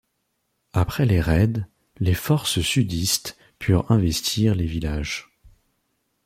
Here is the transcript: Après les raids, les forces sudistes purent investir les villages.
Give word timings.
Après 0.73 1.05
les 1.05 1.21
raids, 1.21 1.53
les 1.99 2.15
forces 2.15 2.59
sudistes 2.61 3.37
purent 3.59 3.91
investir 3.91 4.55
les 4.55 4.65
villages. 4.65 5.29